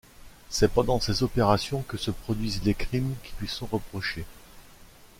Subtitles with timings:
[0.49, 4.25] C'est pendant ces opérations que se produisent les crimes qui lui sont reprochés.